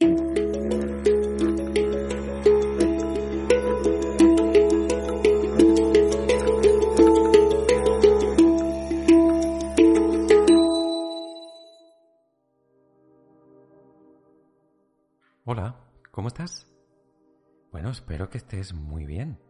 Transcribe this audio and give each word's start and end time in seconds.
Hola, 0.00 0.14
¿cómo 16.10 16.28
estás? 16.28 16.70
Bueno, 17.72 17.90
espero 17.90 18.28
que 18.28 18.38
estés 18.38 18.74
muy 18.74 19.06
bien. 19.06 19.40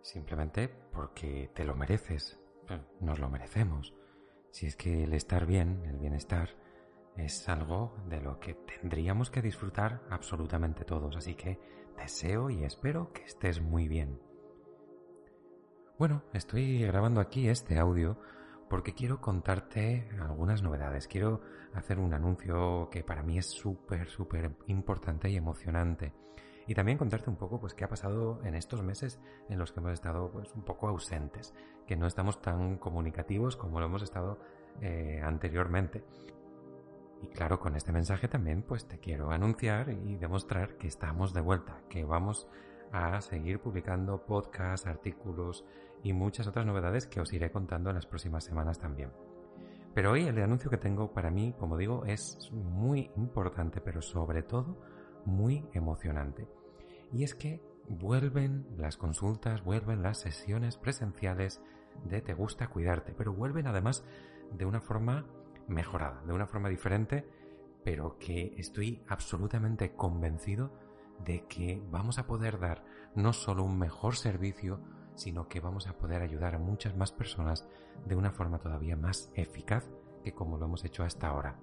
Simplemente 0.00 0.68
porque 0.68 1.50
te 1.54 1.64
lo 1.64 1.76
mereces. 1.76 2.40
Nos 3.00 3.18
lo 3.18 3.28
merecemos. 3.28 3.92
Si 4.50 4.66
es 4.66 4.74
que 4.74 5.04
el 5.04 5.12
estar 5.12 5.44
bien, 5.44 5.84
el 5.84 5.98
bienestar, 5.98 6.48
es 7.16 7.48
algo 7.48 7.96
de 8.08 8.20
lo 8.20 8.40
que 8.40 8.54
tendríamos 8.54 9.30
que 9.30 9.42
disfrutar 9.42 10.02
absolutamente 10.10 10.84
todos. 10.84 11.16
Así 11.16 11.34
que 11.34 11.58
deseo 11.96 12.50
y 12.50 12.64
espero 12.64 13.12
que 13.12 13.22
estés 13.24 13.60
muy 13.60 13.88
bien. 13.88 14.20
Bueno, 15.98 16.24
estoy 16.32 16.82
grabando 16.82 17.20
aquí 17.20 17.48
este 17.48 17.78
audio 17.78 18.18
porque 18.68 18.94
quiero 18.94 19.20
contarte 19.20 20.08
algunas 20.20 20.62
novedades. 20.62 21.06
Quiero 21.06 21.40
hacer 21.74 21.98
un 21.98 22.14
anuncio 22.14 22.88
que 22.90 23.04
para 23.04 23.22
mí 23.22 23.38
es 23.38 23.46
súper, 23.46 24.08
súper 24.08 24.50
importante 24.66 25.30
y 25.30 25.36
emocionante. 25.36 26.12
Y 26.66 26.74
también 26.74 26.98
contarte 26.98 27.30
un 27.30 27.36
poco 27.36 27.60
pues 27.60 27.74
qué 27.74 27.84
ha 27.84 27.88
pasado 27.88 28.40
en 28.42 28.54
estos 28.54 28.82
meses 28.82 29.20
en 29.48 29.58
los 29.58 29.70
que 29.70 29.80
hemos 29.80 29.92
estado 29.92 30.32
pues 30.32 30.52
un 30.54 30.64
poco 30.64 30.88
ausentes, 30.88 31.54
que 31.86 31.96
no 31.96 32.06
estamos 32.06 32.40
tan 32.40 32.78
comunicativos 32.78 33.56
como 33.56 33.80
lo 33.80 33.86
hemos 33.86 34.02
estado 34.02 34.38
eh, 34.80 35.20
anteriormente. 35.22 36.02
Y 37.24 37.26
claro, 37.28 37.58
con 37.58 37.74
este 37.74 37.90
mensaje 37.90 38.28
también 38.28 38.62
pues 38.62 38.86
te 38.86 38.98
quiero 38.98 39.30
anunciar 39.30 39.88
y 39.88 40.16
demostrar 40.16 40.76
que 40.76 40.86
estamos 40.86 41.32
de 41.32 41.40
vuelta, 41.40 41.80
que 41.88 42.04
vamos 42.04 42.46
a 42.92 43.18
seguir 43.22 43.60
publicando 43.60 44.26
podcasts, 44.26 44.86
artículos 44.86 45.64
y 46.02 46.12
muchas 46.12 46.46
otras 46.46 46.66
novedades 46.66 47.06
que 47.06 47.22
os 47.22 47.32
iré 47.32 47.50
contando 47.50 47.88
en 47.88 47.96
las 47.96 48.04
próximas 48.04 48.44
semanas 48.44 48.78
también. 48.78 49.10
Pero 49.94 50.12
hoy 50.12 50.24
el 50.24 50.38
anuncio 50.42 50.70
que 50.70 50.76
tengo 50.76 51.14
para 51.14 51.30
mí, 51.30 51.54
como 51.58 51.78
digo, 51.78 52.04
es 52.04 52.50
muy 52.52 53.10
importante, 53.16 53.80
pero 53.80 54.02
sobre 54.02 54.42
todo 54.42 54.76
muy 55.24 55.66
emocionante. 55.72 56.46
Y 57.10 57.24
es 57.24 57.34
que 57.34 57.62
vuelven 57.88 58.66
las 58.76 58.98
consultas, 58.98 59.64
vuelven 59.64 60.02
las 60.02 60.18
sesiones 60.18 60.76
presenciales 60.76 61.62
de 62.04 62.20
Te 62.20 62.34
gusta 62.34 62.68
cuidarte, 62.68 63.14
pero 63.16 63.32
vuelven 63.32 63.66
además 63.66 64.04
de 64.52 64.66
una 64.66 64.82
forma 64.82 65.24
mejorada, 65.68 66.22
de 66.24 66.32
una 66.32 66.46
forma 66.46 66.68
diferente, 66.68 67.28
pero 67.84 68.18
que 68.18 68.54
estoy 68.56 69.02
absolutamente 69.08 69.94
convencido 69.94 70.72
de 71.24 71.46
que 71.46 71.82
vamos 71.90 72.18
a 72.18 72.26
poder 72.26 72.58
dar 72.58 72.84
no 73.14 73.32
solo 73.32 73.64
un 73.64 73.78
mejor 73.78 74.16
servicio, 74.16 74.80
sino 75.14 75.48
que 75.48 75.60
vamos 75.60 75.86
a 75.86 75.96
poder 75.96 76.22
ayudar 76.22 76.54
a 76.54 76.58
muchas 76.58 76.96
más 76.96 77.12
personas 77.12 77.68
de 78.04 78.16
una 78.16 78.32
forma 78.32 78.58
todavía 78.58 78.96
más 78.96 79.30
eficaz 79.34 79.88
que 80.22 80.32
como 80.32 80.58
lo 80.58 80.66
hemos 80.66 80.84
hecho 80.84 81.04
hasta 81.04 81.28
ahora. 81.28 81.58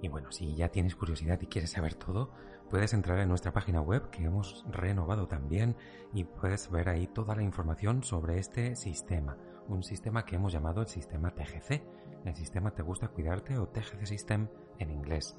Y 0.00 0.08
bueno, 0.08 0.30
si 0.32 0.54
ya 0.54 0.68
tienes 0.68 0.96
curiosidad 0.96 1.40
y 1.40 1.46
quieres 1.46 1.70
saber 1.70 1.94
todo, 1.94 2.30
puedes 2.68 2.92
entrar 2.92 3.18
en 3.18 3.28
nuestra 3.28 3.52
página 3.52 3.80
web 3.80 4.10
que 4.10 4.24
hemos 4.24 4.64
renovado 4.70 5.28
también 5.28 5.76
y 6.12 6.24
puedes 6.24 6.70
ver 6.70 6.88
ahí 6.88 7.06
toda 7.06 7.34
la 7.34 7.42
información 7.42 8.02
sobre 8.02 8.38
este 8.38 8.76
sistema, 8.76 9.36
un 9.68 9.82
sistema 9.82 10.24
que 10.24 10.36
hemos 10.36 10.52
llamado 10.52 10.82
el 10.82 10.88
sistema 10.88 11.30
TGC, 11.30 11.82
el 12.24 12.34
sistema 12.34 12.72
Te 12.72 12.82
gusta 12.82 13.08
cuidarte 13.08 13.58
o 13.58 13.68
TGC 13.68 14.06
System 14.06 14.48
en 14.78 14.90
inglés, 14.90 15.36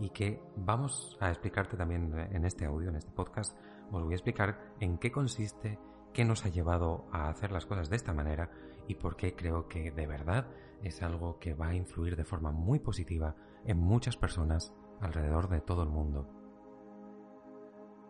y 0.00 0.10
que 0.10 0.40
vamos 0.56 1.16
a 1.20 1.28
explicarte 1.28 1.76
también 1.76 2.12
en 2.32 2.44
este 2.44 2.64
audio, 2.64 2.90
en 2.90 2.96
este 2.96 3.12
podcast, 3.12 3.56
os 3.90 4.02
voy 4.02 4.12
a 4.12 4.16
explicar 4.16 4.74
en 4.80 4.98
qué 4.98 5.12
consiste, 5.12 5.78
qué 6.12 6.24
nos 6.24 6.44
ha 6.44 6.48
llevado 6.48 7.06
a 7.12 7.28
hacer 7.28 7.52
las 7.52 7.66
cosas 7.66 7.90
de 7.90 7.96
esta 7.96 8.12
manera 8.12 8.50
y 8.86 8.94
por 8.94 9.16
qué 9.16 9.34
creo 9.34 9.68
que 9.68 9.90
de 9.90 10.06
verdad 10.06 10.46
es 10.82 11.02
algo 11.02 11.38
que 11.38 11.54
va 11.54 11.68
a 11.68 11.74
influir 11.74 12.16
de 12.16 12.24
forma 12.24 12.50
muy 12.50 12.78
positiva 12.78 13.34
en 13.64 13.78
muchas 13.78 14.16
personas 14.16 14.72
alrededor 15.00 15.48
de 15.48 15.60
todo 15.60 15.82
el 15.82 15.88
mundo. 15.88 16.28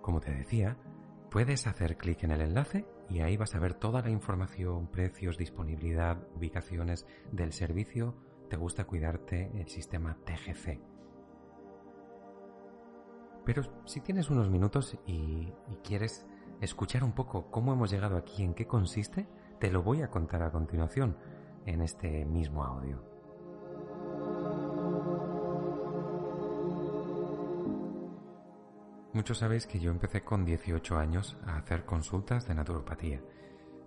Como 0.01 0.21
te 0.21 0.33
decía, 0.33 0.77
puedes 1.31 1.67
hacer 1.67 1.97
clic 1.97 2.25
en 2.25 2.31
el 2.31 2.41
enlace 2.41 2.87
y 3.09 3.21
ahí 3.21 3.37
vas 3.37 3.55
a 3.55 3.59
ver 3.59 3.75
toda 3.75 4.03
la 4.03 4.11
información, 4.11 4.89
precios, 4.89 5.39
disponibilidad, 5.39 6.19
ubicaciones 6.35 7.07
del 7.33 7.53
servicio 7.53 8.15
Te 8.49 8.57
gusta 8.57 8.85
cuidarte 8.85 9.51
el 9.59 9.69
sistema 9.69 10.19
TGC. 10.25 10.81
Pero 13.45 13.63
si 13.87 14.01
tienes 14.01 14.31
unos 14.31 14.51
minutos 14.51 14.99
y, 15.07 15.53
y 15.69 15.77
quieres 15.83 16.27
escuchar 16.61 17.05
un 17.05 17.13
poco 17.13 17.51
cómo 17.51 17.73
hemos 17.73 17.91
llegado 17.91 18.17
aquí, 18.17 18.43
en 18.43 18.55
qué 18.55 18.67
consiste, 18.67 19.27
te 19.59 19.71
lo 19.71 19.83
voy 19.83 20.03
a 20.03 20.11
contar 20.11 20.43
a 20.43 20.53
continuación 20.53 21.17
en 21.67 21.81
este 21.81 22.25
mismo 22.27 22.65
audio. 22.65 23.14
Muchos 29.15 29.39
sabéis 29.39 29.69
que 29.69 29.79
yo 29.79 29.93
empecé 29.93 30.25
con 30.25 30.45
18 30.45 30.99
años 30.99 31.37
a 31.47 31.57
hacer 31.57 31.85
consultas 31.85 32.49
de 32.49 32.55
naturopatía. 32.57 33.23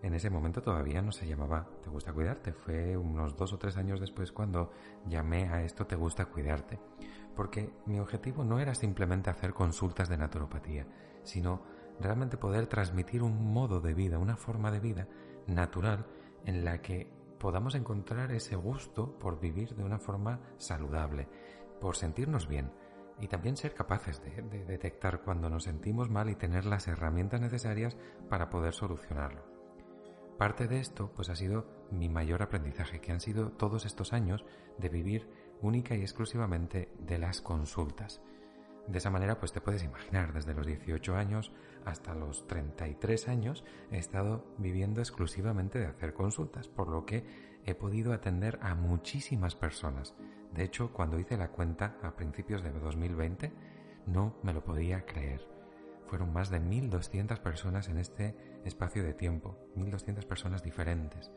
En 0.02 0.14
ese 0.14 0.30
momento 0.30 0.62
todavía 0.62 1.02
no 1.02 1.12
se 1.12 1.28
llamaba 1.28 1.68
Te 1.84 1.90
gusta 1.90 2.14
cuidarte, 2.14 2.54
fue 2.54 2.96
unos 2.96 3.36
dos 3.36 3.52
o 3.52 3.58
tres 3.58 3.76
años 3.76 4.00
después 4.00 4.32
cuando 4.32 4.72
llamé 5.06 5.50
a 5.50 5.64
esto 5.64 5.86
Te 5.86 5.98
gusta 5.98 6.28
cuidarte, 6.28 6.80
porque 7.36 7.74
mi 7.88 8.00
objetivo 8.00 8.46
no 8.46 8.62
era 8.62 8.74
simplemente 8.74 9.30
hacer 9.30 9.54
consultas 9.54 10.08
de 10.08 10.18
naturopatía, 10.18 10.88
sino 11.24 11.62
realmente 12.00 12.38
poder 12.38 12.68
transmitir 12.68 13.22
un 13.22 13.52
modo 13.52 13.82
de 13.82 13.94
vida, 13.94 14.20
una 14.20 14.38
forma 14.38 14.72
de 14.72 14.80
vida 14.80 15.10
natural 15.46 16.06
en 16.46 16.64
la 16.64 16.82
que 16.82 17.12
podamos 17.38 17.76
encontrar 17.76 18.32
ese 18.32 18.56
gusto 18.56 19.20
por 19.20 19.42
vivir 19.42 19.76
de 19.76 19.84
una 19.84 20.00
forma 20.00 20.40
saludable, 20.58 21.28
por 21.82 21.98
sentirnos 21.98 22.48
bien 22.48 22.72
y 23.20 23.28
también 23.28 23.58
ser 23.58 23.74
capaces 23.74 24.22
de, 24.22 24.42
detectar 24.66 25.22
cuando 25.22 25.50
nos 25.50 25.64
sentimos 25.64 26.10
mal 26.10 26.30
y 26.30 26.36
tener 26.36 26.66
las 26.66 26.88
herramientas 26.88 27.42
necesarias 27.42 27.98
para 28.30 28.50
poder 28.50 28.74
solucionarlo. 28.74 29.46
Parte 30.38 30.68
de 30.68 30.80
esto 30.80 31.12
pues 31.16 31.30
ha 31.30 31.36
sido 31.36 31.66
mi 31.90 32.10
mayor 32.10 32.44
aprendizaje, 32.44 33.02
que 33.02 33.12
han 33.12 33.22
sido 33.22 33.52
todos 33.52 33.86
estos 33.86 34.14
años 34.14 34.46
de 34.78 34.90
vivir 34.90 35.30
única 35.62 35.96
y 35.96 36.02
exclusivamente 36.02 36.92
de 37.00 37.18
las 37.18 37.42
consultas. 37.42 38.22
De 38.88 39.00
esa 39.00 39.10
manera, 39.10 39.40
pues 39.40 39.52
te 39.52 39.60
puedes 39.60 39.84
imaginar, 39.84 40.32
desde 40.34 40.54
los 40.54 40.66
18 40.66 41.16
años 41.16 41.52
hasta 41.86 42.14
los 42.14 42.48
33 42.48 43.28
años 43.28 43.66
he 43.92 43.98
estado 43.98 44.46
viviendo 44.58 45.02
exclusivamente 45.02 45.80
de 45.80 45.88
hacer 45.88 46.14
consultas, 46.14 46.68
por 46.68 46.88
lo 46.88 47.06
que 47.06 47.26
he 47.66 47.76
podido 47.76 48.14
atender 48.14 48.60
a 48.62 48.76
muchísimas 48.76 49.56
personas. 49.56 50.16
De 50.54 50.64
hecho, 50.64 50.92
cuando 50.92 51.20
hice 51.20 51.38
la 51.38 51.50
cuenta 51.50 51.98
a 52.02 52.16
principios 52.16 52.64
de 52.64 52.72
2020, 52.72 53.52
no 54.06 54.36
me 54.44 54.54
lo 54.54 54.64
podía 54.64 55.06
creer. 55.06 55.42
Fueron 56.06 56.32
más 56.32 56.50
de 56.50 56.62
1.200 56.62 57.40
personas 57.40 57.90
en 57.90 57.98
este 57.98 58.36
espacio 58.64 59.04
de 59.04 59.14
tiempo, 59.14 59.58
1.200 59.76 60.26
personas 60.26 60.64
diferentes, 60.64 61.32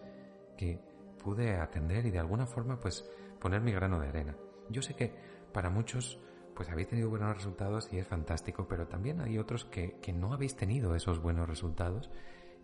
que 0.56 0.80
pude 1.22 1.56
atender 1.56 2.06
y 2.06 2.10
de 2.10 2.18
alguna 2.18 2.46
forma 2.46 2.80
pues 2.80 3.04
poner 3.40 3.60
mi 3.60 3.72
grano 3.72 4.00
de 4.00 4.08
arena. 4.08 4.36
Yo 4.68 4.82
sé 4.82 4.94
que 4.94 5.12
para 5.52 5.70
muchos 5.70 6.18
pues 6.54 6.68
habéis 6.68 6.88
tenido 6.88 7.08
buenos 7.08 7.34
resultados 7.34 7.92
y 7.92 7.98
es 7.98 8.06
fantástico, 8.06 8.68
pero 8.68 8.86
también 8.86 9.20
hay 9.20 9.38
otros 9.38 9.64
que, 9.64 9.98
que 10.00 10.12
no 10.12 10.32
habéis 10.32 10.56
tenido 10.56 10.94
esos 10.94 11.20
buenos 11.20 11.48
resultados 11.48 12.10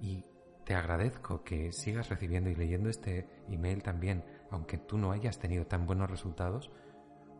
y 0.00 0.25
te 0.65 0.75
agradezco 0.75 1.44
que 1.44 1.73
sigas 1.73 2.09
recibiendo 2.09 2.50
y 2.50 2.55
leyendo 2.55 2.91
este 2.91 3.29
email 3.49 3.82
también, 3.82 4.25
aunque 4.51 4.79
tú 4.79 4.99
no 4.99 5.13
hayas 5.13 5.39
tenido 5.39 5.67
tan 5.67 5.87
buenos 5.87 6.11
resultados, 6.11 6.71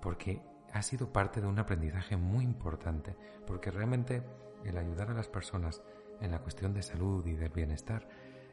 porque 0.01 0.43
ha 0.73 0.83
sido 0.83 1.13
parte 1.13 1.41
de 1.41 1.47
un 1.47 1.59
aprendizaje 1.59 2.17
muy 2.17 2.45
importante, 2.45 3.17
porque 3.47 3.71
realmente 3.71 4.23
el 4.65 4.77
ayudar 4.77 5.11
a 5.11 5.15
las 5.15 5.29
personas 5.29 5.83
en 6.21 6.31
la 6.31 6.41
cuestión 6.41 6.75
de 6.75 6.83
salud 6.83 7.27
y 7.27 7.35
del 7.35 7.51
bienestar 7.51 8.09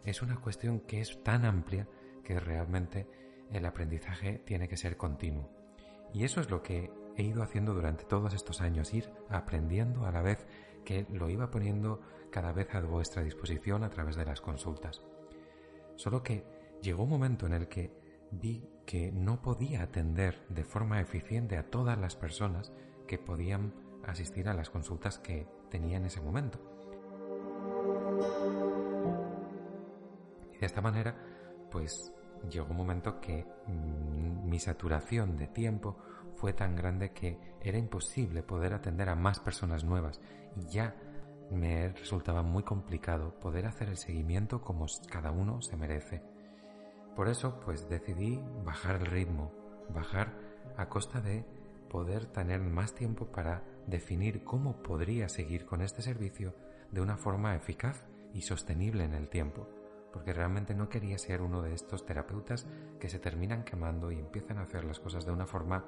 es 0.06 0.22
una 0.22 0.38
cuestión 0.38 0.82
que 0.82 1.02
es 1.02 1.24
tan 1.24 1.46
amplia 1.46 1.88
que 2.24 2.40
realmente 2.40 3.08
el 3.52 3.66
aprendizaje 3.66 4.40
tiene 4.40 4.68
que 4.68 4.78
ser 4.78 4.98
continuo. 4.98 5.50
Y 6.14 6.24
eso 6.24 6.42
es 6.42 6.50
lo 6.50 6.62
que 6.62 6.92
he 7.16 7.24
ido 7.24 7.44
haciendo 7.44 7.74
durante 7.74 8.06
todos 8.06 8.34
estos 8.34 8.62
años, 8.62 8.94
ir 8.94 9.10
aprendiendo 9.30 10.06
a 10.06 10.12
la 10.12 10.22
vez 10.22 10.46
que 10.86 11.06
lo 11.10 11.30
iba 11.30 11.52
poniendo 11.52 12.02
cada 12.32 12.52
vez 12.52 12.74
a 12.74 12.82
vuestra 12.82 13.24
disposición 13.24 13.84
a 13.84 13.90
través 13.90 14.16
de 14.16 14.26
las 14.26 14.42
consultas. 14.42 15.02
Solo 15.96 16.24
que 16.24 16.44
llegó 16.82 17.04
un 17.04 17.10
momento 17.10 17.46
en 17.46 17.54
el 17.54 17.68
que 17.68 17.92
vi 18.40 18.68
que 18.86 19.12
no 19.12 19.42
podía 19.42 19.84
atender 19.84 20.46
de 20.50 20.64
forma 20.64 21.00
eficiente 21.00 21.58
a 21.58 21.70
todas 21.70 21.98
las 21.98 22.16
personas 22.16 22.72
que 23.08 23.18
podían 23.18 23.74
asistir 24.04 24.50
a 24.50 24.54
las 24.54 24.70
consultas 24.70 25.20
que 25.20 25.48
tenía 25.70 25.98
en 25.98 26.06
ese 26.06 26.22
momento. 26.22 26.60
De 30.60 30.66
esta 30.66 30.82
manera, 30.82 31.16
pues 31.72 32.14
llegó 32.50 32.72
un 32.72 32.78
momento 32.78 33.20
que 33.20 33.46
mm, 33.68 34.50
mi 34.50 34.60
saturación 34.60 35.38
de 35.38 35.48
tiempo 35.48 35.98
fue 36.36 36.54
tan 36.54 36.76
grande 36.76 37.12
que 37.12 37.38
era 37.62 37.78
imposible 37.78 38.44
poder 38.44 38.74
atender 38.74 39.10
a 39.10 39.16
más 39.16 39.40
personas 39.40 39.84
nuevas 39.84 40.20
y 40.56 40.68
ya 40.68 40.96
me 41.52 41.90
resultaba 41.90 42.42
muy 42.42 42.64
complicado 42.64 43.40
poder 43.40 43.66
hacer 43.68 43.90
el 43.90 43.98
seguimiento 43.98 44.62
como 44.62 44.86
cada 45.10 45.32
uno 45.32 45.62
se 45.62 45.78
merece. 45.78 46.33
Por 47.16 47.28
eso 47.30 47.60
pues 47.60 47.90
decidí 47.90 48.44
bajar 48.64 48.96
el 48.96 49.06
ritmo, 49.06 49.52
bajar 49.90 50.34
a 50.78 50.90
costa 50.90 51.22
de 51.22 51.46
poder 51.90 52.26
tener 52.26 52.60
más 52.60 52.96
tiempo 52.96 53.28
para 53.28 53.64
definir 53.88 54.44
cómo 54.44 54.82
podría 54.82 55.30
seguir 55.30 55.66
con 55.66 55.82
este 55.82 56.02
servicio 56.02 56.56
de 56.92 57.02
una 57.02 57.18
forma 57.18 57.56
eficaz 57.56 58.08
y 58.34 58.42
sostenible 58.42 59.04
en 59.04 59.14
el 59.14 59.30
tiempo, 59.30 59.68
porque 60.12 60.34
realmente 60.34 60.74
no 60.74 60.90
quería 60.90 61.18
ser 61.18 61.42
uno 61.42 61.62
de 61.62 61.74
estos 61.74 62.06
terapeutas 62.06 62.68
que 63.00 63.10
se 63.10 63.20
terminan 63.20 63.64
quemando 63.64 64.12
y 64.12 64.20
empiezan 64.20 64.58
a 64.58 64.64
hacer 64.64 64.84
las 64.86 65.00
cosas 65.00 65.26
de 65.26 65.32
una 65.32 65.46
forma 65.46 65.86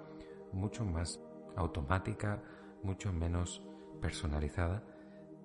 mucho 0.52 0.86
más 0.86 1.20
automática, 1.56 2.42
mucho 2.84 3.12
menos 3.12 3.64
personalizada, 4.02 4.84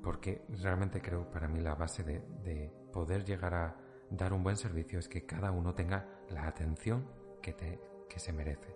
porque 0.03 0.45
realmente 0.49 1.01
creo 1.01 1.31
para 1.31 1.49
mí 1.49 1.61
la 1.61 1.75
base 1.75 2.03
de, 2.03 2.73
poder 2.93 3.25
llegar 3.25 3.55
a 3.55 3.77
dar 4.11 4.33
un 4.33 4.43
buen 4.43 4.57
servicio 4.57 4.99
es 4.99 5.09
que 5.09 5.25
cada 5.25 5.51
uno 5.53 5.75
tenga 5.75 6.07
la 6.29 6.47
atención 6.47 7.07
que, 7.41 7.53
te, 7.53 7.81
que 8.09 8.19
se 8.19 8.33
merece. 8.33 8.75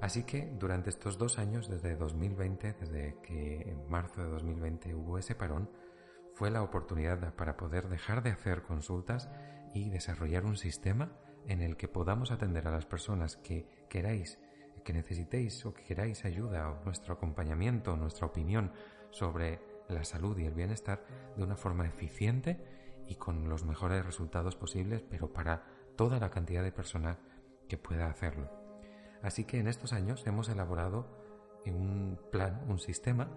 Así 0.00 0.22
que 0.22 0.46
durante 0.58 0.90
estos 0.90 1.18
dos 1.18 1.38
años, 1.38 1.68
desde 1.68 1.96
2020, 1.96 2.74
desde 2.74 3.16
que 3.22 3.62
en 3.62 3.88
marzo 3.88 4.22
de 4.22 4.28
2020 4.28 4.94
hubo 4.94 5.18
ese 5.18 5.34
parón, 5.34 5.70
fue 6.34 6.50
la 6.50 6.62
oportunidad 6.62 7.34
para 7.34 7.56
poder 7.56 7.88
dejar 7.88 8.22
de 8.22 8.30
hacer 8.30 8.62
consultas 8.62 9.28
y 9.74 9.90
desarrollar 9.90 10.44
un 10.44 10.56
sistema 10.56 11.18
en 11.48 11.62
el 11.62 11.76
que 11.76 11.88
podamos 11.88 12.30
atender 12.30 12.68
a 12.68 12.70
las 12.70 12.86
personas 12.86 13.36
que 13.36 13.66
queráis, 13.88 14.38
que 14.84 14.92
necesitéis 14.92 15.66
o 15.66 15.74
que 15.74 15.82
queráis 15.82 16.24
ayuda 16.24 16.70
o 16.70 16.84
nuestro 16.84 17.14
acompañamiento, 17.14 17.96
nuestra 17.96 18.26
opinión 18.26 18.72
sobre 19.10 19.60
la 19.88 20.04
salud 20.04 20.38
y 20.38 20.44
el 20.44 20.54
bienestar 20.54 21.04
de 21.36 21.42
una 21.42 21.56
forma 21.56 21.86
eficiente 21.86 22.77
y 23.08 23.16
con 23.16 23.48
los 23.48 23.64
mejores 23.64 24.04
resultados 24.04 24.54
posibles, 24.56 25.02
pero 25.02 25.32
para 25.32 25.64
toda 25.96 26.18
la 26.18 26.30
cantidad 26.30 26.62
de 26.62 26.72
personas 26.72 27.18
que 27.68 27.78
pueda 27.78 28.08
hacerlo. 28.08 28.50
Así 29.22 29.44
que 29.44 29.58
en 29.58 29.66
estos 29.66 29.92
años 29.92 30.26
hemos 30.26 30.48
elaborado 30.48 31.08
un 31.66 32.18
plan, 32.30 32.64
un 32.68 32.78
sistema 32.78 33.30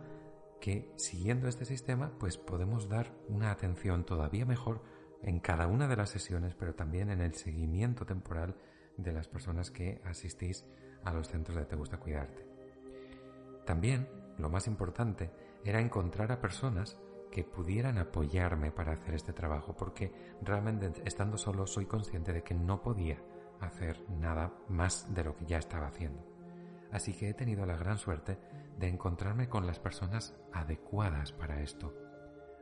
que 0.59 0.91
siguiendo 0.95 1.47
este 1.47 1.65
sistema 1.65 2.13
pues 2.19 2.37
podemos 2.37 2.87
dar 2.87 3.13
una 3.27 3.51
atención 3.51 4.05
todavía 4.05 4.45
mejor 4.45 4.83
en 5.23 5.39
cada 5.39 5.67
una 5.67 5.87
de 5.87 5.95
las 5.95 6.09
sesiones, 6.09 6.55
pero 6.55 6.75
también 6.75 7.09
en 7.09 7.21
el 7.21 7.33
seguimiento 7.33 8.05
temporal 8.05 8.55
de 8.97 9.11
las 9.11 9.27
personas 9.27 9.71
que 9.71 10.01
asistís 10.05 10.65
a 11.03 11.13
los 11.13 11.27
centros 11.27 11.57
de 11.57 11.65
Te 11.65 11.75
Gusta 11.75 11.97
Cuidarte. 11.97 12.47
También, 13.65 14.07
lo 14.37 14.49
más 14.49 14.67
importante, 14.67 15.31
era 15.63 15.79
encontrar 15.79 16.31
a 16.31 16.41
personas 16.41 16.97
que 17.31 17.43
pudieran 17.43 17.97
apoyarme 17.97 18.71
para 18.71 18.93
hacer 18.93 19.15
este 19.15 19.33
trabajo, 19.33 19.75
porque 19.75 20.11
realmente 20.41 20.91
estando 21.05 21.37
solo 21.37 21.65
soy 21.65 21.85
consciente 21.85 22.33
de 22.33 22.43
que 22.43 22.53
no 22.53 22.81
podía 22.81 23.17
hacer 23.61 24.03
nada 24.09 24.53
más 24.67 25.13
de 25.13 25.23
lo 25.23 25.35
que 25.35 25.45
ya 25.45 25.57
estaba 25.57 25.87
haciendo. 25.87 26.23
Así 26.91 27.13
que 27.13 27.29
he 27.29 27.33
tenido 27.33 27.65
la 27.65 27.77
gran 27.77 27.97
suerte 27.97 28.37
de 28.77 28.87
encontrarme 28.87 29.47
con 29.47 29.65
las 29.65 29.79
personas 29.79 30.35
adecuadas 30.51 31.31
para 31.31 31.61
esto. 31.61 31.93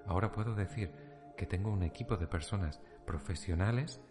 Ahora 0.06 0.32
puedo 0.32 0.54
decir 0.54 0.94
que 1.36 1.48
tengo 1.48 1.72
un 1.72 1.84
equipo 1.84 2.18
de 2.18 2.28
personas 2.28 2.82
profesionales 3.06 4.02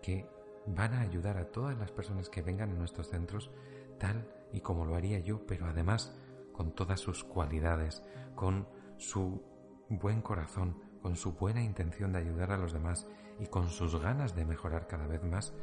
que 0.00 0.28
van 0.66 0.94
a 0.94 1.00
ayudar 1.00 1.38
a 1.38 1.50
todas 1.50 1.76
las 1.76 1.90
personas 1.90 2.28
que 2.28 2.42
vengan 2.42 2.70
a 2.70 2.74
nuestros 2.74 3.08
centros 3.08 3.50
tal 3.98 4.28
y 4.52 4.60
como 4.60 4.84
lo 4.84 4.94
haría 4.94 5.18
yo, 5.18 5.44
pero 5.46 5.66
además 5.66 6.14
con 6.52 6.72
todas 6.72 7.00
sus 7.00 7.24
cualidades, 7.24 8.02
con 8.34 8.68
su 8.96 9.42
buen 9.98 10.22
corazón, 10.22 10.82
con 11.02 11.16
su 11.16 11.32
buena 11.34 11.62
intención 11.62 12.12
de 12.12 12.18
ayudar 12.18 12.52
a 12.52 12.56
los 12.56 12.72
demás 12.72 13.06
y 13.38 13.46
con 13.46 13.68
sus 13.68 14.00
ganas 14.00 14.34
de 14.34 14.44
mejorar 14.44 14.86
cada 14.86 15.06
vez 15.06 15.22
más 15.22 15.54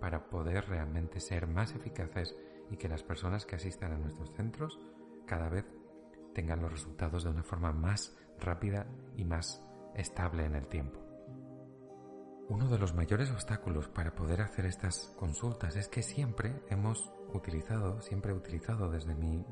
para 0.00 0.28
poder 0.30 0.68
realmente 0.68 1.20
ser 1.20 1.46
más 1.46 1.74
eficaces 1.74 2.34
y 2.70 2.76
que 2.76 2.88
las 2.88 3.02
personas 3.02 3.46
que 3.46 3.56
asistan 3.56 3.92
a 3.92 3.98
nuestros 3.98 4.32
centros 4.32 4.78
cada 5.26 5.48
vez 5.48 5.66
tengan 6.34 6.60
los 6.60 6.72
resultados 6.72 7.24
de 7.24 7.30
una 7.30 7.42
forma 7.42 7.72
más 7.72 8.16
rápida 8.38 8.86
y 9.16 9.24
más 9.24 9.62
estable 9.94 10.44
en 10.44 10.54
el 10.54 10.66
tiempo. 10.66 11.00
Uno 12.48 12.68
de 12.68 12.78
los 12.78 12.94
mayores 12.94 13.30
obstáculos 13.30 13.88
para 13.88 14.14
poder 14.14 14.40
hacer 14.40 14.66
estas 14.66 15.12
consultas 15.18 15.76
es 15.76 15.88
que 15.88 16.02
siempre 16.02 16.62
hemos 16.68 17.12
utilizado, 17.34 18.00
siempre 18.02 18.32
he 18.32 18.34
utilizado 18.34 18.88
desde 18.90 19.14
mi, 19.14 19.44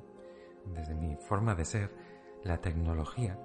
desde 0.66 0.94
mi 0.94 1.16
forma 1.16 1.54
de 1.54 1.64
ser, 1.64 1.90
la 2.44 2.60
tecnología 2.60 3.38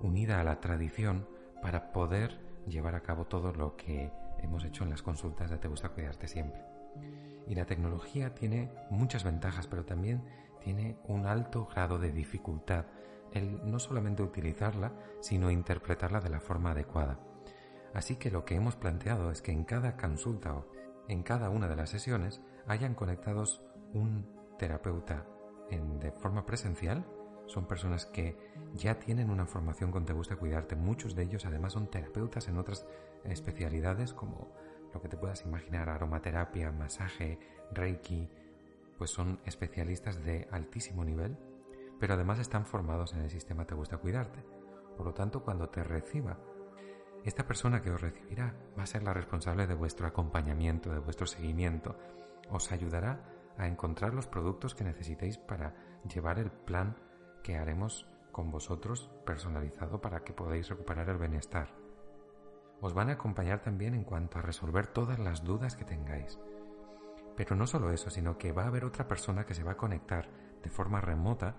unida 0.00 0.40
a 0.40 0.44
la 0.44 0.60
tradición 0.60 1.28
para 1.62 1.92
poder 1.92 2.40
llevar 2.66 2.94
a 2.94 3.02
cabo 3.02 3.26
todo 3.26 3.52
lo 3.52 3.76
que 3.76 4.12
hemos 4.38 4.64
hecho 4.64 4.84
en 4.84 4.90
las 4.90 5.02
consultas 5.02 5.50
de 5.50 5.58
Te 5.58 5.68
gusta 5.68 5.90
cuidarte 5.90 6.28
siempre. 6.28 6.62
Y 7.46 7.54
la 7.54 7.66
tecnología 7.66 8.34
tiene 8.34 8.70
muchas 8.90 9.24
ventajas, 9.24 9.66
pero 9.66 9.84
también 9.84 10.24
tiene 10.60 10.98
un 11.04 11.26
alto 11.26 11.66
grado 11.66 11.98
de 11.98 12.12
dificultad 12.12 12.86
el 13.34 13.68
no 13.68 13.78
solamente 13.78 14.22
utilizarla, 14.22 14.92
sino 15.20 15.50
interpretarla 15.50 16.20
de 16.20 16.30
la 16.30 16.40
forma 16.40 16.70
adecuada. 16.70 17.18
Así 17.92 18.16
que 18.16 18.30
lo 18.30 18.44
que 18.44 18.54
hemos 18.54 18.76
planteado 18.76 19.30
es 19.30 19.42
que 19.42 19.52
en 19.52 19.64
cada 19.64 19.96
consulta 19.96 20.54
o 20.54 20.66
en 21.08 21.22
cada 21.22 21.50
una 21.50 21.68
de 21.68 21.76
las 21.76 21.90
sesiones 21.90 22.40
hayan 22.66 22.94
conectados 22.94 23.62
un 23.92 24.26
terapeuta 24.58 25.26
en, 25.70 25.98
de 25.98 26.12
forma 26.12 26.46
presencial. 26.46 27.04
Son 27.46 27.66
personas 27.66 28.06
que 28.06 28.36
ya 28.74 28.98
tienen 28.98 29.30
una 29.30 29.46
formación 29.46 29.90
con 29.90 30.04
Te 30.04 30.12
Gusta 30.12 30.36
Cuidarte. 30.36 30.76
Muchos 30.76 31.14
de 31.14 31.24
ellos 31.24 31.44
además 31.46 31.74
son 31.74 31.88
terapeutas 31.88 32.48
en 32.48 32.58
otras 32.58 32.86
especialidades 33.24 34.12
como 34.12 34.52
lo 34.92 35.00
que 35.00 35.08
te 35.08 35.16
puedas 35.16 35.44
imaginar, 35.44 35.88
aromaterapia, 35.88 36.70
masaje, 36.70 37.38
reiki, 37.72 38.28
pues 38.96 39.10
son 39.10 39.40
especialistas 39.44 40.24
de 40.24 40.46
altísimo 40.50 41.04
nivel 41.04 41.36
pero 41.98 42.14
además 42.14 42.38
están 42.38 42.66
formados 42.66 43.14
en 43.14 43.20
el 43.20 43.30
sistema 43.30 43.64
Te 43.64 43.74
gusta 43.74 43.98
cuidarte. 43.98 44.44
Por 44.96 45.06
lo 45.06 45.14
tanto, 45.14 45.42
cuando 45.42 45.68
te 45.68 45.82
reciba, 45.82 46.38
esta 47.24 47.46
persona 47.46 47.80
que 47.80 47.90
os 47.90 48.00
recibirá 48.00 48.54
va 48.78 48.82
a 48.82 48.86
ser 48.86 49.02
la 49.02 49.14
responsable 49.14 49.66
de 49.66 49.74
vuestro 49.74 50.06
acompañamiento, 50.06 50.92
de 50.92 50.98
vuestro 50.98 51.26
seguimiento. 51.26 51.96
Os 52.50 52.70
ayudará 52.72 53.24
a 53.56 53.66
encontrar 53.66 54.14
los 54.14 54.26
productos 54.26 54.74
que 54.74 54.84
necesitéis 54.84 55.38
para 55.38 55.74
llevar 56.06 56.38
el 56.38 56.50
plan 56.50 56.96
que 57.44 57.56
haremos 57.56 58.08
con 58.32 58.50
vosotros 58.50 59.12
personalizado 59.24 60.00
para 60.00 60.24
que 60.24 60.32
podáis 60.32 60.68
recuperar 60.68 61.08
el 61.08 61.18
bienestar. 61.18 61.68
Os 62.80 62.92
van 62.92 63.10
a 63.10 63.12
acompañar 63.12 63.62
también 63.62 63.94
en 63.94 64.02
cuanto 64.02 64.40
a 64.40 64.42
resolver 64.42 64.88
todas 64.88 65.20
las 65.20 65.44
dudas 65.44 65.76
que 65.76 65.84
tengáis. 65.84 66.40
Pero 67.36 67.54
no 67.54 67.68
solo 67.68 67.92
eso, 67.92 68.10
sino 68.10 68.36
que 68.36 68.50
va 68.50 68.64
a 68.64 68.66
haber 68.66 68.84
otra 68.84 69.06
persona 69.06 69.46
que 69.46 69.54
se 69.54 69.62
va 69.62 69.72
a 69.72 69.76
conectar 69.76 70.28
de 70.60 70.70
forma 70.70 71.00
remota 71.00 71.54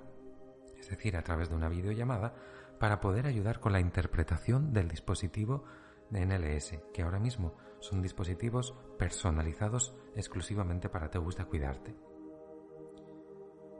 es 0.80 0.90
decir, 0.90 1.18
a 1.18 1.24
través 1.24 1.50
de 1.50 1.56
una 1.56 1.70
videollamada, 1.70 2.36
para 2.80 3.00
poder 3.00 3.26
ayudar 3.26 3.60
con 3.60 3.72
la 3.72 3.80
interpretación 3.80 4.74
del 4.74 4.88
dispositivo 4.88 5.64
de 6.10 6.26
NLS, 6.26 6.78
que 6.94 7.02
ahora 7.02 7.20
mismo 7.20 7.56
son 7.80 8.02
dispositivos 8.02 8.76
personalizados 8.98 9.96
exclusivamente 10.16 10.90
para 10.90 11.10
Te 11.10 11.18
Gusta 11.18 11.46
Cuidarte. 11.46 11.96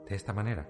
De 0.08 0.14
esta 0.14 0.32
manera, 0.32 0.68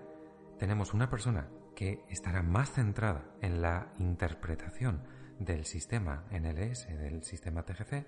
tenemos 0.59 0.95
una 0.95 1.11
persona 1.11 1.49
que 1.75 2.05
estará 2.09 2.43
más 2.43 2.73
centrada 2.73 3.25
en 3.43 3.61
la 3.61 3.93
interpretación 3.99 5.03
del 5.39 5.65
sistema 5.65 6.25
NLS, 6.31 6.89
del 6.89 7.23
sistema 7.23 7.65
TGC, 7.65 8.07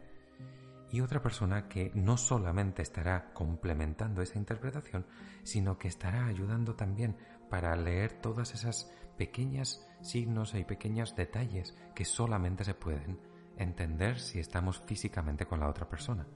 y 0.90 1.02
otra 1.02 1.20
persona 1.20 1.68
que 1.68 1.90
no 1.94 2.16
solamente 2.16 2.80
estará 2.80 3.32
complementando 3.34 4.22
esa 4.22 4.38
interpretación, 4.38 5.06
sino 5.42 5.78
que 5.78 5.88
estará 5.88 6.26
ayudando 6.26 6.74
también 6.74 7.16
para 7.50 7.76
leer 7.76 8.12
todas 8.12 8.54
esas 8.54 8.90
pequeñas 9.18 9.86
signos 10.00 10.54
y 10.54 10.64
pequeños 10.64 11.14
detalles 11.14 11.76
que 11.94 12.04
solamente 12.04 12.64
se 12.64 12.74
pueden 12.74 13.20
entender 13.58 14.18
si 14.18 14.38
estamos 14.38 14.80
físicamente 14.86 15.46
con 15.46 15.60
la 15.60 15.68
otra 15.68 15.88
persona. 15.88 16.26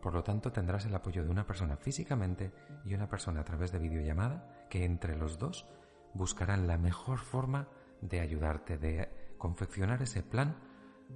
Por 0.00 0.14
lo 0.14 0.22
tanto, 0.22 0.52
tendrás 0.52 0.86
el 0.86 0.94
apoyo 0.94 1.24
de 1.24 1.30
una 1.30 1.46
persona 1.46 1.76
físicamente 1.76 2.52
y 2.84 2.94
una 2.94 3.08
persona 3.08 3.40
a 3.40 3.44
través 3.44 3.72
de 3.72 3.78
videollamada 3.78 4.66
que 4.70 4.84
entre 4.84 5.16
los 5.16 5.38
dos 5.38 5.66
buscarán 6.14 6.66
la 6.66 6.78
mejor 6.78 7.18
forma 7.18 7.68
de 8.00 8.20
ayudarte, 8.20 8.78
de 8.78 9.34
confeccionar 9.38 10.02
ese 10.02 10.22
plan 10.22 10.56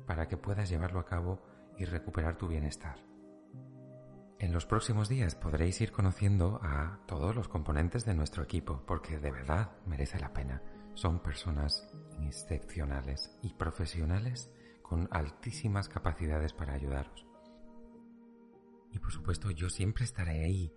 para 0.07 0.27
que 0.29 0.37
puedas 0.37 0.69
llevarlo 0.69 1.01
a 1.01 1.07
cabo 1.07 1.41
y 1.77 1.85
recuperar 1.85 2.37
tu 2.37 2.49
bienestar. 2.49 2.97
En 4.39 4.53
los 4.53 4.67
próximos 4.67 5.09
días 5.09 5.37
podréis 5.37 5.81
ir 5.81 5.93
conociendo 5.93 6.59
a 6.63 6.99
todos 7.07 7.37
los 7.37 7.49
componentes 7.49 8.05
de 8.05 8.15
nuestro 8.15 8.43
equipo, 8.43 8.83
porque 8.87 9.19
de 9.19 9.31
verdad 9.31 9.71
merece 9.87 10.19
la 10.19 10.33
pena. 10.33 10.63
Son 10.95 11.21
personas 11.21 11.89
excepcionales 12.21 13.39
y 13.43 13.55
profesionales 13.55 14.51
con 14.83 15.09
altísimas 15.13 15.89
capacidades 15.89 16.53
para 16.53 16.75
ayudaros. 16.75 17.32
Y 18.93 18.99
por 18.99 19.11
supuesto 19.11 19.51
yo 19.51 19.69
siempre 19.69 20.05
estaré 20.05 20.45
ahí. 20.45 20.73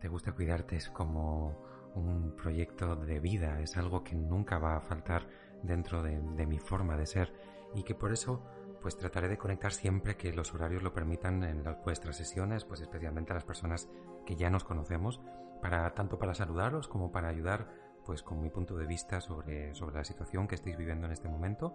Te 0.00 0.08
gusta 0.08 0.32
cuidarte 0.32 0.76
es 0.76 0.90
como 0.90 1.58
un 1.94 2.34
proyecto 2.36 2.96
de 2.96 3.20
vida, 3.20 3.60
es 3.60 3.76
algo 3.76 4.02
que 4.02 4.14
nunca 4.14 4.58
va 4.58 4.76
a 4.76 4.80
faltar 4.80 5.26
dentro 5.62 6.02
de, 6.02 6.46
mi 6.46 6.58
forma 6.58 6.96
de 6.96 7.06
ser 7.06 7.32
y 7.74 7.84
que 7.84 7.94
por 7.94 8.12
eso 8.12 8.44
pues 8.82 8.98
trataré 8.98 9.28
de 9.28 9.38
conectar 9.38 9.72
siempre 9.72 10.16
que 10.16 10.32
los 10.32 10.52
horarios 10.52 10.82
lo 10.82 10.92
permitan 10.92 11.42
en 11.42 11.64
las, 11.64 11.82
vuestras 11.82 12.16
sesiones, 12.16 12.64
pues 12.64 12.80
especialmente 12.80 13.32
a 13.32 13.36
las 13.36 13.44
personas 13.44 13.88
que 14.26 14.36
ya 14.36 14.50
nos 14.50 14.64
conocemos, 14.64 15.20
para 15.62 15.94
tanto 15.94 16.18
para 16.18 16.34
saludaros 16.34 16.88
como 16.88 17.10
para 17.10 17.28
ayudar 17.28 17.68
pues 18.04 18.22
con 18.22 18.42
mi 18.42 18.50
punto 18.50 18.76
de 18.76 18.86
vista 18.86 19.22
sobre, 19.22 19.74
sobre 19.74 19.96
la 19.96 20.04
situación 20.04 20.46
que 20.46 20.56
estáis 20.56 20.76
viviendo 20.76 21.06
en 21.06 21.12
este 21.12 21.28
momento 21.28 21.74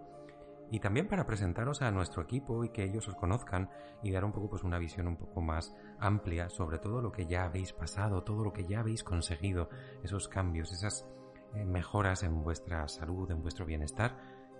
y 0.70 0.80
también 0.80 1.08
para 1.08 1.26
presentaros 1.26 1.82
a 1.82 1.90
nuestro 1.90 2.22
equipo 2.22 2.64
y 2.64 2.70
que 2.70 2.84
ellos 2.84 3.08
os 3.08 3.16
conozcan 3.16 3.70
y 4.02 4.12
dar 4.12 4.24
un 4.24 4.32
poco 4.32 4.50
pues 4.50 4.62
una 4.62 4.78
visión 4.78 5.08
un 5.08 5.16
poco 5.16 5.40
más 5.40 5.74
amplia 5.98 6.48
sobre 6.48 6.78
todo 6.78 7.02
lo 7.02 7.12
que 7.12 7.26
ya 7.26 7.44
habéis 7.44 7.72
pasado, 7.72 8.22
todo 8.22 8.44
lo 8.44 8.52
que 8.52 8.66
ya 8.66 8.80
habéis 8.80 9.02
conseguido, 9.02 9.68
esos 10.02 10.28
cambios, 10.28 10.72
esas 10.72 11.06
eh, 11.54 11.64
mejoras 11.64 12.22
en 12.22 12.42
vuestra 12.42 12.86
salud, 12.88 13.30
en 13.30 13.42
vuestro 13.42 13.66
bienestar 13.66 14.16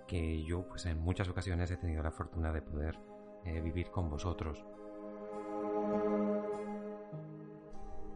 que 0.07 0.43
yo 0.43 0.67
pues 0.67 0.85
en 0.85 0.99
muchas 0.99 1.29
ocasiones 1.29 1.71
he 1.71 1.77
tenido 1.77 2.03
la 2.03 2.11
fortuna 2.11 2.51
de 2.51 2.61
poder 2.61 2.99
eh, 3.45 3.61
vivir 3.61 3.89
con 3.89 4.09
vosotros. 4.09 4.65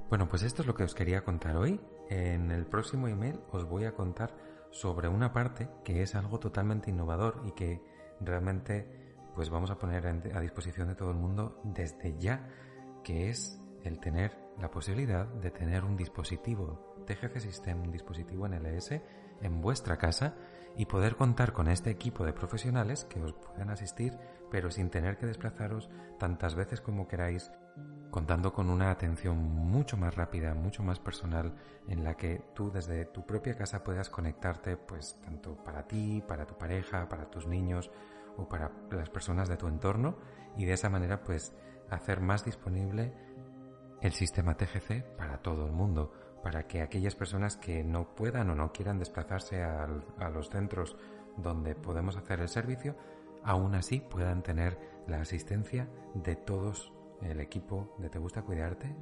Bueno, 0.09 0.27
pues 0.29 0.43
esto 0.43 0.61
es 0.61 0.67
lo 0.67 0.75
que 0.75 0.83
os 0.83 0.93
quería 0.93 1.23
contar 1.23 1.55
hoy. 1.57 1.79
En 2.09 2.51
el 2.51 2.65
próximo 2.65 3.07
email 3.07 3.39
os 3.51 3.65
voy 3.65 3.85
a 3.85 3.93
contar 3.93 4.35
sobre 4.75 5.07
una 5.07 5.31
parte 5.31 5.69
que 5.85 6.01
es 6.01 6.15
algo 6.15 6.37
totalmente 6.37 6.89
innovador 6.91 7.41
y 7.45 7.53
que 7.53 7.81
realmente 8.19 8.85
pues 9.33 9.49
vamos 9.49 9.71
a 9.71 9.77
poner 9.77 10.05
a 10.05 10.41
disposición 10.41 10.89
de 10.89 10.95
todo 10.95 11.11
el 11.11 11.17
mundo 11.17 11.61
desde 11.63 12.17
ya, 12.19 12.49
que 13.01 13.29
es 13.29 13.57
el 13.83 13.99
tener 14.01 14.37
la 14.59 14.69
posibilidad 14.69 15.27
de 15.27 15.49
tener 15.49 15.85
un 15.85 15.95
dispositivo 15.95 16.93
TGC 17.05 17.39
System, 17.39 17.83
un 17.83 17.91
dispositivo 17.91 18.49
NLS 18.49 18.91
en 19.41 19.61
vuestra 19.61 19.97
casa 19.97 20.35
y 20.75 20.87
poder 20.87 21.15
contar 21.15 21.53
con 21.53 21.69
este 21.69 21.89
equipo 21.89 22.25
de 22.25 22.33
profesionales 22.33 23.05
que 23.05 23.21
os 23.21 23.31
puedan 23.31 23.69
asistir, 23.69 24.17
pero 24.51 24.71
sin 24.71 24.89
tener 24.89 25.17
que 25.17 25.25
desplazaros 25.25 25.89
tantas 26.19 26.53
veces 26.53 26.81
como 26.81 27.07
queráis, 27.07 27.49
contando 28.15 28.53
con 28.53 28.69
una 28.69 28.91
atención 28.91 29.37
mucho 29.37 29.97
más 29.97 30.15
rápida, 30.15 30.53
mucho 30.53 30.83
más 30.83 30.99
personal, 30.99 31.53
en 31.89 32.05
la 32.05 32.15
que 32.15 32.41
tú 32.53 32.71
desde 32.71 33.03
tu 33.03 33.25
propia 33.25 33.57
casa 33.57 33.83
puedas 33.83 34.09
conectarte, 34.09 34.77
pues 34.77 35.19
tanto 35.19 35.61
para 35.65 35.85
ti, 35.85 36.23
para 36.25 36.45
tu 36.45 36.57
pareja, 36.57 37.09
para 37.09 37.29
tus 37.29 37.45
niños 37.45 37.91
o 38.37 38.47
para 38.47 38.71
las 38.89 39.09
personas 39.09 39.49
de 39.49 39.57
tu 39.57 39.67
entorno, 39.67 40.15
y 40.55 40.63
de 40.63 40.71
esa 40.71 40.89
manera 40.89 41.25
pues 41.25 41.53
hacer 41.89 42.21
más 42.21 42.45
disponible 42.45 43.13
el 43.99 44.13
sistema 44.13 44.55
TGC 44.55 45.17
para 45.17 45.39
todo 45.39 45.65
el 45.65 45.73
mundo 45.73 46.13
para 46.41 46.67
que 46.67 46.81
aquellas 46.81 47.15
personas 47.15 47.57
que 47.57 47.83
no 47.83 48.15
puedan 48.15 48.49
o 48.49 48.55
no 48.55 48.71
quieran 48.71 48.97
desplazarse 48.97 49.61
a, 49.61 49.87
los 50.29 50.49
centros 50.49 50.95
donde 51.35 51.75
podemos 51.75 52.15
hacer 52.15 52.39
el 52.39 52.47
servicio, 52.47 52.95
aún 53.43 53.75
así 53.75 53.99
puedan 53.99 54.41
tener 54.41 54.79
la 55.05 55.19
asistencia 55.19 55.89
de 56.13 56.37
todos 56.37 56.94
el 57.21 57.39
equipo 57.39 57.95
de 57.99 58.09
Te 58.09 58.19
Gusta 58.19 58.41
Cuidarte, 58.41 58.95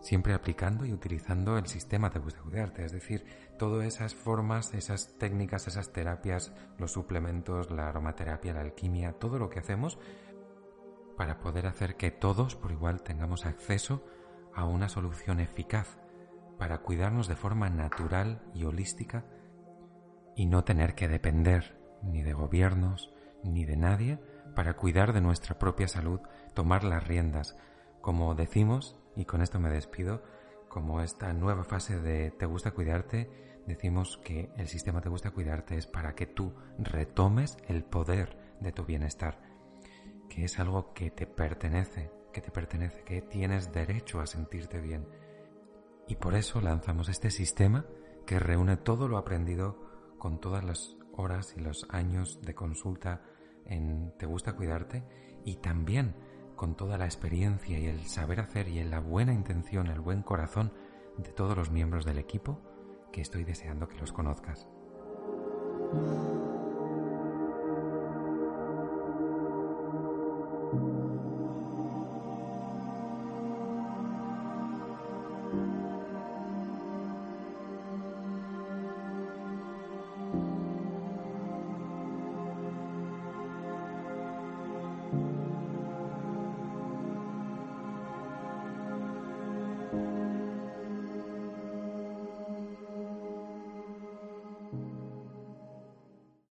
siempre 0.00 0.34
aplicando 0.34 0.84
y 0.84 0.92
utilizando 0.92 1.56
el 1.56 1.66
sistema 1.66 2.10
Te 2.10 2.18
Gusta 2.18 2.40
Cuidarte, 2.42 2.84
es 2.84 2.92
decir, 2.92 3.24
todas 3.58 3.86
esas 3.86 4.14
formas, 4.14 4.74
esas 4.74 5.16
técnicas, 5.18 5.66
esas 5.66 5.92
terapias, 5.92 6.52
los 6.78 6.92
suplementos, 6.92 7.70
la 7.70 7.88
aromaterapia, 7.88 8.52
la 8.52 8.60
alquimia, 8.60 9.14
todo 9.14 9.38
lo 9.38 9.48
que 9.48 9.60
hacemos 9.60 9.98
para 11.16 11.40
poder 11.40 11.66
hacer 11.66 11.96
que 11.96 12.10
todos 12.10 12.56
por 12.56 12.72
igual 12.72 13.02
tengamos 13.02 13.46
acceso 13.46 14.04
a 14.54 14.64
una 14.64 14.88
solución 14.88 15.40
eficaz 15.40 15.98
para 16.58 16.78
cuidarnos 16.78 17.28
de 17.28 17.36
forma 17.36 17.70
natural 17.70 18.42
y 18.54 18.64
holística 18.64 19.24
y 20.36 20.46
no 20.46 20.64
tener 20.64 20.94
que 20.94 21.08
depender 21.08 21.80
ni 22.02 22.22
de 22.22 22.32
gobiernos 22.32 23.12
ni 23.44 23.64
de 23.64 23.76
nadie 23.76 24.18
para 24.54 24.74
cuidar 24.74 25.12
de 25.12 25.20
nuestra 25.20 25.58
propia 25.58 25.88
salud, 25.88 26.20
tomar 26.54 26.84
las 26.84 27.06
riendas, 27.06 27.56
como 28.00 28.34
decimos, 28.34 28.98
y 29.16 29.24
con 29.24 29.42
esto 29.42 29.58
me 29.58 29.70
despido, 29.70 30.22
como 30.68 31.00
esta 31.00 31.32
nueva 31.32 31.64
fase 31.64 32.00
de 32.00 32.30
Te 32.32 32.46
gusta 32.46 32.72
cuidarte, 32.72 33.30
decimos 33.66 34.18
que 34.24 34.50
el 34.56 34.68
sistema 34.68 35.00
Te 35.00 35.08
gusta 35.08 35.30
cuidarte 35.30 35.76
es 35.76 35.86
para 35.86 36.14
que 36.14 36.26
tú 36.26 36.54
retomes 36.78 37.56
el 37.68 37.84
poder 37.84 38.36
de 38.60 38.72
tu 38.72 38.84
bienestar, 38.84 39.40
que 40.28 40.44
es 40.44 40.58
algo 40.58 40.92
que 40.92 41.10
te 41.10 41.26
pertenece, 41.26 42.10
que 42.32 42.40
te 42.40 42.50
pertenece, 42.50 43.04
que 43.04 43.22
tienes 43.22 43.72
derecho 43.72 44.20
a 44.20 44.26
sentirte 44.26 44.80
bien. 44.80 45.06
Y 46.08 46.16
por 46.16 46.34
eso 46.34 46.60
lanzamos 46.60 47.08
este 47.08 47.30
sistema 47.30 47.86
que 48.26 48.38
reúne 48.38 48.76
todo 48.76 49.08
lo 49.08 49.16
aprendido 49.16 49.78
con 50.18 50.40
todas 50.40 50.64
las 50.64 50.96
horas 51.12 51.54
y 51.56 51.60
los 51.60 51.86
años 51.90 52.40
de 52.42 52.54
consulta 52.54 53.22
en 53.66 54.12
Te 54.18 54.26
gusta 54.26 54.54
cuidarte 54.54 55.02
y 55.44 55.56
también 55.56 56.14
con 56.56 56.76
toda 56.76 56.98
la 56.98 57.04
experiencia 57.04 57.78
y 57.78 57.86
el 57.86 58.00
saber 58.06 58.40
hacer 58.40 58.68
y 58.68 58.78
en 58.78 58.90
la 58.90 59.00
buena 59.00 59.32
intención, 59.32 59.88
el 59.88 60.00
buen 60.00 60.22
corazón 60.22 60.72
de 61.18 61.32
todos 61.32 61.56
los 61.56 61.70
miembros 61.70 62.04
del 62.04 62.18
equipo 62.18 62.60
que 63.12 63.20
estoy 63.20 63.44
deseando 63.44 63.88
que 63.88 63.98
los 63.98 64.12
conozcas. 64.12 64.66